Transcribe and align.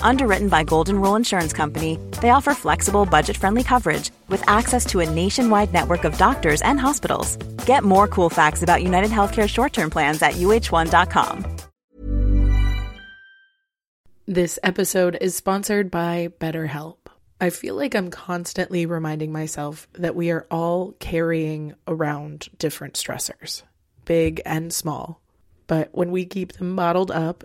Underwritten 0.00 0.48
by 0.48 0.64
Golden 0.64 1.00
Rule 1.00 1.16
Insurance 1.16 1.52
Company, 1.52 1.98
they 2.22 2.30
offer 2.30 2.54
flexible, 2.54 3.04
budget-friendly 3.04 3.64
coverage 3.64 4.10
with 4.28 4.42
access 4.48 4.86
to 4.86 5.00
a 5.00 5.10
nationwide 5.10 5.72
network 5.72 6.04
of 6.04 6.16
doctors 6.16 6.62
and 6.62 6.80
hospitals. 6.80 7.36
Get 7.66 7.84
more 7.84 8.08
cool 8.08 8.30
facts 8.30 8.62
about 8.62 8.82
United 8.82 9.10
Healthcare 9.10 9.48
short-term 9.48 9.90
plans 9.90 10.22
at 10.22 10.34
uhone.com. 10.34 11.44
This 14.28 14.58
episode 14.64 15.16
is 15.20 15.36
sponsored 15.36 15.88
by 15.88 16.30
BetterHelp. 16.40 16.96
I 17.40 17.50
feel 17.50 17.76
like 17.76 17.94
I'm 17.94 18.10
constantly 18.10 18.86
reminding 18.86 19.30
myself 19.30 19.86
that 19.92 20.16
we 20.16 20.30
are 20.30 20.46
all 20.50 20.92
carrying 20.98 21.74
around 21.86 22.48
different 22.58 22.94
stressors, 22.94 23.62
big 24.04 24.40
and 24.44 24.72
small. 24.72 25.20
But 25.66 25.90
when 25.92 26.10
we 26.10 26.24
keep 26.24 26.54
them 26.54 26.74
bottled 26.74 27.10
up, 27.10 27.44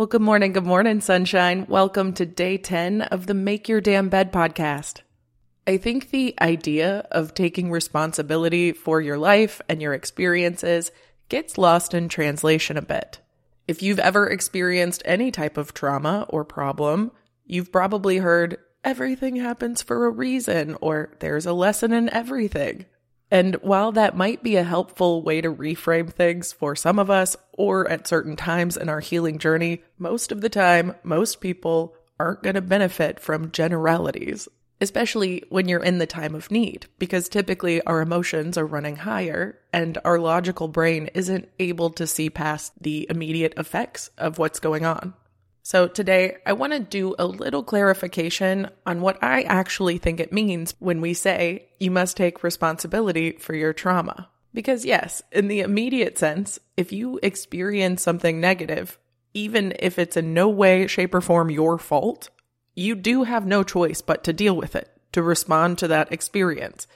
Well, 0.00 0.06
good 0.06 0.22
morning, 0.22 0.54
good 0.54 0.64
morning, 0.64 1.02
sunshine. 1.02 1.66
Welcome 1.68 2.14
to 2.14 2.24
day 2.24 2.56
10 2.56 3.02
of 3.02 3.26
the 3.26 3.34
Make 3.34 3.68
Your 3.68 3.82
Damn 3.82 4.08
Bed 4.08 4.32
podcast. 4.32 5.02
I 5.66 5.76
think 5.76 6.08
the 6.08 6.34
idea 6.40 7.06
of 7.10 7.34
taking 7.34 7.70
responsibility 7.70 8.72
for 8.72 9.02
your 9.02 9.18
life 9.18 9.60
and 9.68 9.82
your 9.82 9.92
experiences 9.92 10.90
gets 11.28 11.58
lost 11.58 11.92
in 11.92 12.08
translation 12.08 12.78
a 12.78 12.80
bit. 12.80 13.18
If 13.68 13.82
you've 13.82 13.98
ever 13.98 14.26
experienced 14.26 15.02
any 15.04 15.30
type 15.30 15.58
of 15.58 15.74
trauma 15.74 16.24
or 16.30 16.46
problem, 16.46 17.12
You've 17.44 17.70
probably 17.70 18.16
heard 18.16 18.56
everything 18.82 19.36
happens 19.36 19.82
for 19.82 20.06
a 20.06 20.10
reason 20.10 20.78
or 20.80 21.12
there's 21.18 21.44
a 21.44 21.52
lesson 21.52 21.92
in 21.92 22.08
everything. 22.08 22.86
And 23.30 23.54
while 23.56 23.92
that 23.92 24.16
might 24.16 24.42
be 24.42 24.56
a 24.56 24.64
helpful 24.64 25.22
way 25.22 25.40
to 25.40 25.52
reframe 25.52 26.12
things 26.12 26.52
for 26.52 26.74
some 26.74 26.98
of 26.98 27.10
us 27.10 27.36
or 27.52 27.88
at 27.88 28.08
certain 28.08 28.34
times 28.34 28.76
in 28.76 28.88
our 28.88 29.00
healing 29.00 29.38
journey, 29.38 29.82
most 29.98 30.32
of 30.32 30.40
the 30.40 30.48
time, 30.48 30.96
most 31.04 31.40
people 31.40 31.94
aren't 32.18 32.42
going 32.42 32.54
to 32.54 32.60
benefit 32.60 33.20
from 33.20 33.52
generalities, 33.52 34.48
especially 34.80 35.44
when 35.48 35.68
you're 35.68 35.82
in 35.82 35.98
the 35.98 36.06
time 36.06 36.34
of 36.34 36.50
need, 36.50 36.86
because 36.98 37.28
typically 37.28 37.80
our 37.82 38.00
emotions 38.00 38.58
are 38.58 38.66
running 38.66 38.96
higher 38.96 39.58
and 39.72 39.96
our 40.04 40.18
logical 40.18 40.66
brain 40.66 41.08
isn't 41.14 41.48
able 41.60 41.90
to 41.90 42.06
see 42.06 42.30
past 42.30 42.72
the 42.82 43.06
immediate 43.08 43.54
effects 43.56 44.10
of 44.18 44.38
what's 44.38 44.58
going 44.58 44.84
on. 44.84 45.14
So, 45.62 45.86
today 45.88 46.38
I 46.46 46.54
want 46.54 46.72
to 46.72 46.80
do 46.80 47.14
a 47.18 47.26
little 47.26 47.62
clarification 47.62 48.70
on 48.86 49.02
what 49.02 49.22
I 49.22 49.42
actually 49.42 49.98
think 49.98 50.18
it 50.18 50.32
means 50.32 50.74
when 50.78 51.00
we 51.00 51.14
say 51.14 51.68
you 51.78 51.90
must 51.90 52.16
take 52.16 52.42
responsibility 52.42 53.32
for 53.32 53.54
your 53.54 53.72
trauma. 53.72 54.30
Because, 54.52 54.84
yes, 54.84 55.22
in 55.30 55.48
the 55.48 55.60
immediate 55.60 56.18
sense, 56.18 56.58
if 56.76 56.92
you 56.92 57.20
experience 57.22 58.02
something 58.02 58.40
negative, 58.40 58.98
even 59.32 59.74
if 59.78 59.98
it's 59.98 60.16
in 60.16 60.34
no 60.34 60.48
way, 60.48 60.86
shape, 60.86 61.14
or 61.14 61.20
form 61.20 61.50
your 61.50 61.78
fault, 61.78 62.30
you 62.74 62.94
do 62.94 63.24
have 63.24 63.46
no 63.46 63.62
choice 63.62 64.00
but 64.00 64.24
to 64.24 64.32
deal 64.32 64.56
with 64.56 64.74
it, 64.74 64.90
to 65.12 65.22
respond 65.22 65.78
to 65.78 65.88
that 65.88 66.12
experience. 66.12 66.86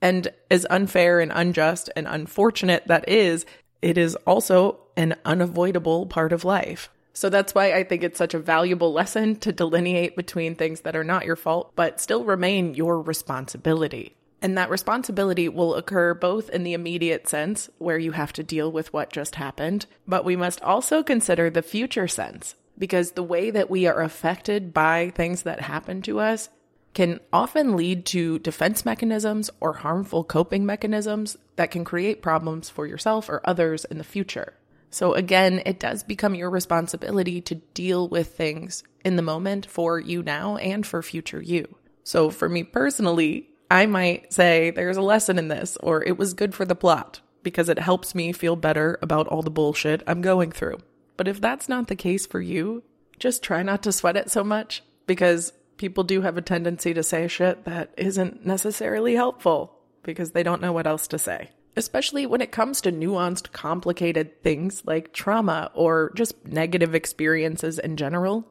And 0.00 0.32
as 0.50 0.66
unfair 0.70 1.20
and 1.20 1.32
unjust 1.34 1.90
and 1.94 2.06
unfortunate 2.06 2.86
that 2.86 3.08
is, 3.08 3.44
it 3.82 3.98
is 3.98 4.14
also 4.26 4.78
an 4.96 5.16
unavoidable 5.24 6.06
part 6.06 6.32
of 6.32 6.44
life. 6.44 6.88
So 7.12 7.28
that's 7.28 7.54
why 7.54 7.72
I 7.72 7.84
think 7.84 8.02
it's 8.02 8.18
such 8.18 8.34
a 8.34 8.38
valuable 8.38 8.92
lesson 8.92 9.36
to 9.36 9.52
delineate 9.52 10.16
between 10.16 10.54
things 10.54 10.80
that 10.80 10.96
are 10.96 11.04
not 11.04 11.26
your 11.26 11.36
fault, 11.36 11.72
but 11.76 12.00
still 12.00 12.24
remain 12.24 12.74
your 12.74 13.00
responsibility. 13.00 14.16
And 14.40 14.58
that 14.58 14.70
responsibility 14.70 15.48
will 15.48 15.76
occur 15.76 16.14
both 16.14 16.50
in 16.50 16.64
the 16.64 16.72
immediate 16.72 17.28
sense, 17.28 17.70
where 17.78 17.98
you 17.98 18.12
have 18.12 18.32
to 18.32 18.42
deal 18.42 18.72
with 18.72 18.92
what 18.92 19.12
just 19.12 19.36
happened, 19.36 19.86
but 20.08 20.24
we 20.24 20.34
must 20.34 20.60
also 20.62 21.02
consider 21.02 21.48
the 21.48 21.62
future 21.62 22.08
sense, 22.08 22.56
because 22.76 23.12
the 23.12 23.22
way 23.22 23.50
that 23.50 23.70
we 23.70 23.86
are 23.86 24.00
affected 24.00 24.74
by 24.74 25.10
things 25.10 25.42
that 25.42 25.60
happen 25.60 26.02
to 26.02 26.18
us 26.18 26.48
can 26.94 27.20
often 27.32 27.76
lead 27.76 28.04
to 28.04 28.38
defense 28.40 28.84
mechanisms 28.84 29.48
or 29.60 29.74
harmful 29.74 30.24
coping 30.24 30.66
mechanisms 30.66 31.38
that 31.56 31.70
can 31.70 31.84
create 31.84 32.20
problems 32.20 32.68
for 32.68 32.86
yourself 32.86 33.28
or 33.28 33.40
others 33.44 33.84
in 33.84 33.98
the 33.98 34.04
future. 34.04 34.54
So 34.92 35.14
again, 35.14 35.62
it 35.64 35.80
does 35.80 36.04
become 36.04 36.34
your 36.34 36.50
responsibility 36.50 37.40
to 37.40 37.54
deal 37.54 38.08
with 38.08 38.36
things 38.36 38.84
in 39.04 39.16
the 39.16 39.22
moment 39.22 39.66
for 39.66 39.98
you 39.98 40.22
now 40.22 40.56
and 40.58 40.86
for 40.86 41.02
future 41.02 41.42
you. 41.42 41.76
So 42.04 42.28
for 42.28 42.48
me 42.48 42.62
personally, 42.62 43.48
I 43.70 43.86
might 43.86 44.34
say 44.34 44.70
there's 44.70 44.98
a 44.98 45.02
lesson 45.02 45.38
in 45.38 45.48
this 45.48 45.78
or 45.78 46.04
it 46.04 46.18
was 46.18 46.34
good 46.34 46.54
for 46.54 46.66
the 46.66 46.74
plot 46.74 47.20
because 47.42 47.70
it 47.70 47.78
helps 47.78 48.14
me 48.14 48.32
feel 48.32 48.54
better 48.54 48.98
about 49.00 49.26
all 49.28 49.40
the 49.40 49.50
bullshit 49.50 50.02
I'm 50.06 50.20
going 50.20 50.52
through. 50.52 50.78
But 51.16 51.26
if 51.26 51.40
that's 51.40 51.70
not 51.70 51.88
the 51.88 51.96
case 51.96 52.26
for 52.26 52.40
you, 52.40 52.82
just 53.18 53.42
try 53.42 53.62
not 53.62 53.82
to 53.84 53.92
sweat 53.92 54.18
it 54.18 54.30
so 54.30 54.44
much 54.44 54.82
because 55.06 55.54
people 55.78 56.04
do 56.04 56.20
have 56.20 56.36
a 56.36 56.42
tendency 56.42 56.92
to 56.92 57.02
say 57.02 57.28
shit 57.28 57.64
that 57.64 57.94
isn't 57.96 58.44
necessarily 58.44 59.14
helpful 59.14 59.78
because 60.02 60.32
they 60.32 60.42
don't 60.42 60.60
know 60.60 60.72
what 60.72 60.86
else 60.86 61.06
to 61.08 61.18
say 61.18 61.50
especially 61.76 62.26
when 62.26 62.40
it 62.40 62.52
comes 62.52 62.80
to 62.80 62.92
nuanced, 62.92 63.52
complicated 63.52 64.42
things 64.42 64.82
like 64.84 65.12
trauma 65.12 65.70
or 65.74 66.12
just 66.14 66.46
negative 66.46 66.94
experiences 66.94 67.78
in 67.78 67.96
general. 67.96 68.46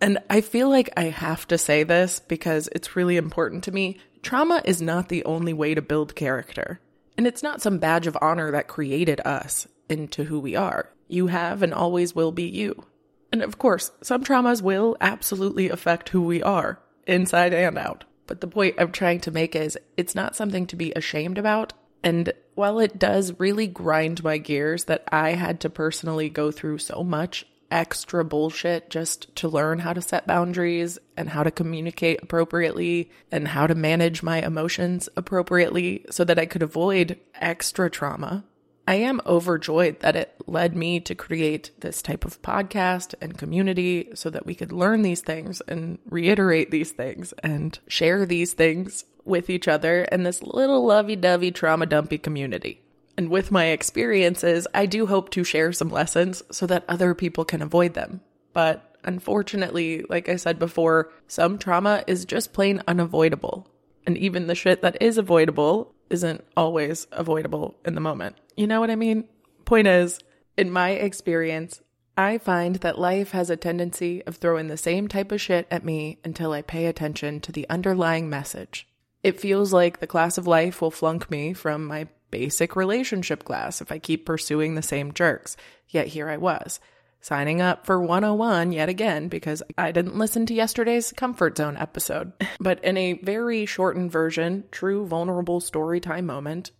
And 0.00 0.18
I 0.28 0.40
feel 0.40 0.68
like 0.68 0.90
I 0.96 1.04
have 1.04 1.46
to 1.48 1.58
say 1.58 1.82
this 1.82 2.20
because 2.20 2.68
it's 2.72 2.96
really 2.96 3.16
important 3.16 3.64
to 3.64 3.72
me. 3.72 3.98
Trauma 4.22 4.62
is 4.64 4.82
not 4.82 5.08
the 5.08 5.24
only 5.24 5.52
way 5.52 5.74
to 5.74 5.82
build 5.82 6.14
character. 6.14 6.80
And 7.16 7.26
it's 7.26 7.42
not 7.42 7.62
some 7.62 7.78
badge 7.78 8.06
of 8.06 8.18
honor 8.20 8.50
that 8.50 8.68
created 8.68 9.20
us 9.24 9.68
into 9.88 10.24
who 10.24 10.40
we 10.40 10.56
are. 10.56 10.90
You 11.08 11.28
have 11.28 11.62
and 11.62 11.72
always 11.72 12.14
will 12.14 12.32
be 12.32 12.44
you. 12.44 12.84
And 13.30 13.42
of 13.42 13.58
course, 13.58 13.90
some 14.02 14.24
traumas 14.24 14.62
will 14.62 14.96
absolutely 15.00 15.68
affect 15.68 16.10
who 16.10 16.22
we 16.22 16.42
are, 16.42 16.80
inside 17.06 17.52
and 17.52 17.78
out. 17.78 18.04
But 18.26 18.40
the 18.40 18.46
point 18.46 18.76
I'm 18.78 18.92
trying 18.92 19.20
to 19.20 19.30
make 19.30 19.54
is 19.54 19.78
it's 19.96 20.14
not 20.14 20.36
something 20.36 20.66
to 20.68 20.76
be 20.76 20.92
ashamed 20.92 21.38
about. 21.38 21.72
And 22.04 22.34
while 22.54 22.78
it 22.80 22.98
does 22.98 23.40
really 23.40 23.66
grind 23.66 24.22
my 24.22 24.36
gears 24.36 24.84
that 24.84 25.04
I 25.10 25.30
had 25.30 25.58
to 25.60 25.70
personally 25.70 26.28
go 26.28 26.50
through 26.50 26.78
so 26.78 27.02
much 27.02 27.46
extra 27.70 28.22
bullshit 28.24 28.90
just 28.90 29.34
to 29.36 29.48
learn 29.48 29.78
how 29.80 29.94
to 29.94 30.02
set 30.02 30.26
boundaries 30.26 30.98
and 31.16 31.30
how 31.30 31.42
to 31.42 31.50
communicate 31.50 32.22
appropriately 32.22 33.10
and 33.32 33.48
how 33.48 33.66
to 33.66 33.74
manage 33.74 34.22
my 34.22 34.42
emotions 34.42 35.08
appropriately 35.16 36.04
so 36.10 36.24
that 36.24 36.38
I 36.38 36.44
could 36.44 36.62
avoid 36.62 37.18
extra 37.40 37.90
trauma. 37.90 38.44
I 38.86 38.96
am 38.96 39.22
overjoyed 39.24 40.00
that 40.00 40.16
it 40.16 40.34
led 40.46 40.76
me 40.76 41.00
to 41.00 41.14
create 41.14 41.70
this 41.80 42.02
type 42.02 42.24
of 42.26 42.42
podcast 42.42 43.14
and 43.20 43.38
community 43.38 44.10
so 44.14 44.28
that 44.28 44.44
we 44.44 44.54
could 44.54 44.72
learn 44.72 45.00
these 45.02 45.22
things 45.22 45.62
and 45.66 45.98
reiterate 46.04 46.70
these 46.70 46.92
things 46.92 47.32
and 47.42 47.78
share 47.88 48.26
these 48.26 48.52
things 48.52 49.06
with 49.24 49.48
each 49.48 49.68
other 49.68 50.04
in 50.04 50.22
this 50.22 50.42
little 50.42 50.84
lovey 50.84 51.16
dovey 51.16 51.50
trauma 51.50 51.86
dumpy 51.86 52.18
community. 52.18 52.82
And 53.16 53.30
with 53.30 53.50
my 53.50 53.66
experiences, 53.66 54.66
I 54.74 54.84
do 54.84 55.06
hope 55.06 55.30
to 55.30 55.44
share 55.44 55.72
some 55.72 55.88
lessons 55.88 56.42
so 56.50 56.66
that 56.66 56.84
other 56.86 57.14
people 57.14 57.44
can 57.44 57.62
avoid 57.62 57.94
them. 57.94 58.20
But 58.52 58.96
unfortunately, 59.04 60.04
like 60.10 60.28
I 60.28 60.36
said 60.36 60.58
before, 60.58 61.10
some 61.26 61.56
trauma 61.56 62.04
is 62.06 62.24
just 62.26 62.52
plain 62.52 62.82
unavoidable. 62.86 63.68
And 64.06 64.18
even 64.18 64.46
the 64.46 64.54
shit 64.54 64.82
that 64.82 65.00
is 65.00 65.16
avoidable 65.16 65.93
isn't 66.14 66.44
always 66.56 67.08
avoidable 67.10 67.74
in 67.84 67.96
the 67.96 68.00
moment. 68.00 68.36
You 68.56 68.68
know 68.68 68.78
what 68.78 68.90
I 68.90 68.94
mean? 68.94 69.28
Point 69.64 69.88
is, 69.88 70.20
in 70.56 70.70
my 70.70 70.90
experience, 70.90 71.80
I 72.16 72.38
find 72.38 72.76
that 72.76 72.98
life 72.98 73.32
has 73.32 73.50
a 73.50 73.56
tendency 73.56 74.22
of 74.24 74.36
throwing 74.36 74.68
the 74.68 74.76
same 74.76 75.08
type 75.08 75.32
of 75.32 75.40
shit 75.40 75.66
at 75.72 75.84
me 75.84 76.18
until 76.24 76.52
I 76.52 76.62
pay 76.62 76.86
attention 76.86 77.40
to 77.40 77.50
the 77.50 77.68
underlying 77.68 78.30
message. 78.30 78.86
It 79.24 79.40
feels 79.40 79.72
like 79.72 79.98
the 79.98 80.06
class 80.06 80.38
of 80.38 80.46
life 80.46 80.80
will 80.80 80.92
flunk 80.92 81.28
me 81.28 81.52
from 81.52 81.84
my 81.84 82.06
basic 82.30 82.76
relationship 82.76 83.42
class 83.42 83.80
if 83.80 83.90
I 83.90 83.98
keep 83.98 84.24
pursuing 84.24 84.76
the 84.76 84.82
same 84.82 85.12
jerks. 85.12 85.56
Yet 85.88 86.08
here 86.08 86.28
I 86.28 86.36
was, 86.36 86.78
signing 87.24 87.58
up 87.58 87.86
for 87.86 87.98
101 87.98 88.70
yet 88.70 88.90
again 88.90 89.28
because 89.28 89.62
I 89.78 89.92
didn't 89.92 90.18
listen 90.18 90.44
to 90.44 90.54
yesterday's 90.54 91.10
comfort 91.12 91.56
zone 91.56 91.76
episode. 91.78 92.32
But 92.60 92.84
in 92.84 92.98
a 92.98 93.14
very 93.14 93.64
shortened 93.64 94.12
version, 94.12 94.64
true 94.70 95.06
vulnerable 95.06 95.60
story 95.60 96.00
time 96.00 96.26
moment, 96.26 96.70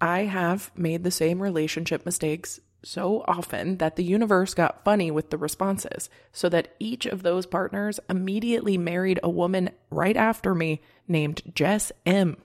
I 0.00 0.20
have 0.20 0.70
made 0.74 1.04
the 1.04 1.10
same 1.10 1.42
relationship 1.42 2.06
mistakes 2.06 2.60
so 2.82 3.22
often 3.28 3.76
that 3.76 3.96
the 3.96 4.04
universe 4.04 4.54
got 4.54 4.84
funny 4.84 5.10
with 5.10 5.28
the 5.28 5.36
responses, 5.36 6.08
so 6.32 6.48
that 6.48 6.74
each 6.78 7.04
of 7.04 7.22
those 7.22 7.44
partners 7.44 8.00
immediately 8.08 8.78
married 8.78 9.20
a 9.22 9.28
woman 9.28 9.68
right 9.90 10.16
after 10.16 10.54
me 10.54 10.80
named 11.08 11.42
Jess 11.54 11.92
M. 12.06 12.38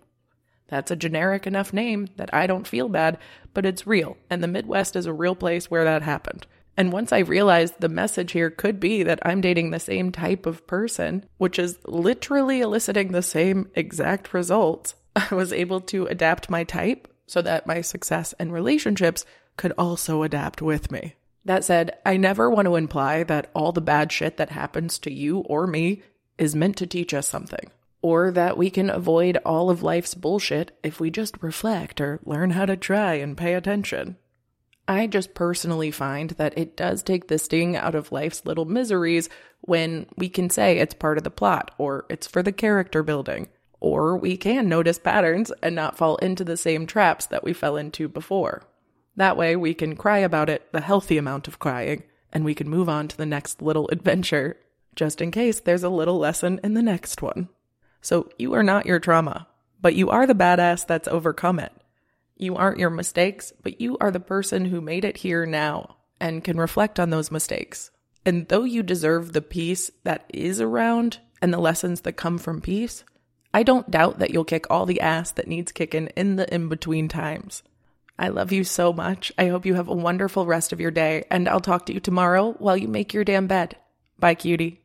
That's 0.67 0.91
a 0.91 0.97
generic 0.97 1.47
enough 1.47 1.71
name 1.71 2.09
that 2.17 2.33
I 2.33 2.47
don't 2.47 2.67
feel 2.67 2.89
bad, 2.89 3.17
but 3.53 3.65
it's 3.65 3.87
real, 3.87 4.17
and 4.29 4.43
the 4.43 4.47
Midwest 4.47 4.97
is 4.97 5.05
a 5.05 5.13
real 5.13 5.35
place 5.35 5.71
where 5.71 5.85
that 5.85 6.01
happened. 6.01 6.45
And 6.77 6.91
once 6.91 7.13
I 7.13 7.19
realized 7.19 7.79
the 7.79 7.89
message 7.89 8.33
here 8.33 8.49
could 8.49 8.79
be 8.79 9.03
that 9.03 9.19
I'm 9.25 9.41
dating 9.41 9.71
the 9.71 9.79
same 9.79 10.11
type 10.11 10.45
of 10.45 10.67
person, 10.67 11.25
which 11.37 11.57
is 11.57 11.79
literally 11.85 12.61
eliciting 12.61 13.11
the 13.11 13.21
same 13.21 13.69
exact 13.75 14.33
results, 14.33 14.95
I 15.15 15.33
was 15.33 15.53
able 15.53 15.81
to 15.81 16.05
adapt 16.07 16.49
my 16.49 16.63
type 16.63 17.07
so 17.27 17.41
that 17.41 17.67
my 17.67 17.81
success 17.81 18.33
and 18.39 18.51
relationships 18.51 19.25
could 19.57 19.73
also 19.77 20.23
adapt 20.23 20.61
with 20.61 20.91
me. 20.91 21.15
That 21.45 21.63
said, 21.63 21.97
I 22.05 22.17
never 22.17 22.49
want 22.49 22.65
to 22.65 22.75
imply 22.75 23.23
that 23.23 23.49
all 23.53 23.71
the 23.71 23.81
bad 23.81 24.11
shit 24.11 24.37
that 24.37 24.49
happens 24.49 24.99
to 24.99 25.13
you 25.13 25.39
or 25.39 25.67
me 25.67 26.01
is 26.37 26.55
meant 26.55 26.75
to 26.77 26.87
teach 26.87 27.13
us 27.13 27.27
something 27.27 27.71
or 28.05 28.29
that 28.29 28.55
we 28.55 28.69
can 28.69 28.87
avoid 28.87 29.35
all 29.43 29.71
of 29.71 29.81
life's 29.81 30.13
bullshit 30.13 30.77
if 30.83 30.99
we 30.99 31.09
just 31.09 31.41
reflect 31.41 31.99
or 31.99 32.19
learn 32.23 32.51
how 32.51 32.63
to 32.63 32.77
try 32.77 33.15
and 33.15 33.35
pay 33.35 33.55
attention. 33.55 34.15
I 34.87 35.07
just 35.07 35.33
personally 35.33 35.89
find 35.89 36.31
that 36.31 36.57
it 36.57 36.77
does 36.77 37.01
take 37.01 37.27
the 37.27 37.39
sting 37.39 37.75
out 37.75 37.95
of 37.95 38.11
life's 38.11 38.45
little 38.45 38.65
miseries 38.65 39.29
when 39.61 40.05
we 40.15 40.29
can 40.29 40.49
say 40.49 40.77
it's 40.77 40.93
part 40.93 41.17
of 41.17 41.23
the 41.23 41.31
plot 41.31 41.71
or 41.79 42.05
it's 42.07 42.27
for 42.27 42.43
the 42.43 42.51
character 42.51 43.01
building, 43.01 43.47
or 43.79 44.15
we 44.15 44.37
can 44.37 44.69
notice 44.69 44.99
patterns 44.99 45.51
and 45.63 45.75
not 45.75 45.97
fall 45.97 46.17
into 46.17 46.43
the 46.43 46.57
same 46.57 46.85
traps 46.85 47.25
that 47.25 47.43
we 47.43 47.51
fell 47.51 47.77
into 47.77 48.07
before. 48.07 48.61
That 49.15 49.37
way, 49.37 49.55
we 49.55 49.73
can 49.73 49.95
cry 49.95 50.19
about 50.19 50.49
it 50.49 50.71
the 50.71 50.81
healthy 50.81 51.17
amount 51.17 51.47
of 51.47 51.57
crying, 51.57 52.03
and 52.31 52.45
we 52.45 52.53
can 52.53 52.69
move 52.69 52.89
on 52.89 53.07
to 53.07 53.17
the 53.17 53.25
next 53.25 53.61
little 53.61 53.87
adventure, 53.89 54.57
just 54.93 55.19
in 55.19 55.31
case 55.31 55.61
there's 55.61 55.83
a 55.83 55.89
little 55.89 56.19
lesson 56.19 56.59
in 56.63 56.73
the 56.73 56.83
next 56.83 57.21
one. 57.21 57.49
So 58.01 58.29
you 58.37 58.53
are 58.53 58.63
not 58.63 58.85
your 58.85 58.99
trauma, 58.99 59.47
but 59.81 59.95
you 59.95 60.09
are 60.09 60.27
the 60.27 60.35
badass 60.35 60.85
that's 60.85 61.07
overcome 61.07 61.59
it. 61.59 61.71
You 62.37 62.55
aren't 62.55 62.79
your 62.79 62.89
mistakes, 62.89 63.53
but 63.63 63.79
you 63.79 63.97
are 63.99 64.11
the 64.11 64.19
person 64.19 64.65
who 64.65 64.81
made 64.81 65.05
it 65.05 65.17
here 65.17 65.45
now 65.45 65.97
and 66.19 66.43
can 66.43 66.57
reflect 66.57 66.99
on 66.99 67.09
those 67.09 67.31
mistakes. 67.31 67.91
And 68.25 68.47
though 68.47 68.63
you 68.63 68.83
deserve 68.83 69.33
the 69.33 69.41
peace 69.41 69.91
that 70.03 70.25
is 70.33 70.59
around 70.59 71.19
and 71.41 71.53
the 71.53 71.59
lessons 71.59 72.01
that 72.01 72.13
come 72.13 72.37
from 72.37 72.61
peace, 72.61 73.03
I 73.53 73.63
don't 73.63 73.89
doubt 73.89 74.19
that 74.19 74.31
you'll 74.31 74.43
kick 74.43 74.65
all 74.69 74.85
the 74.85 74.99
ass 74.99 75.31
that 75.31 75.47
needs 75.47 75.71
kicking 75.71 76.07
in 76.17 76.35
the 76.35 76.53
in 76.53 76.67
between 76.67 77.07
times. 77.07 77.63
I 78.17 78.29
love 78.29 78.51
you 78.51 78.63
so 78.63 78.93
much. 78.93 79.31
I 79.37 79.47
hope 79.47 79.65
you 79.65 79.75
have 79.75 79.87
a 79.87 79.93
wonderful 79.93 80.45
rest 80.45 80.73
of 80.73 80.79
your 80.79 80.91
day, 80.91 81.25
and 81.29 81.47
I'll 81.47 81.59
talk 81.59 81.85
to 81.85 81.93
you 81.93 81.99
tomorrow 81.99 82.53
while 82.59 82.77
you 82.77 82.87
make 82.87 83.13
your 83.13 83.23
damn 83.23 83.47
bed. 83.47 83.77
Bye, 84.17 84.35
cutie. 84.35 84.84